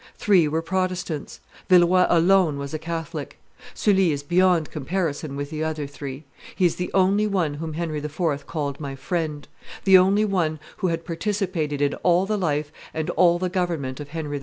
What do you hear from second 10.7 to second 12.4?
who had participated in all the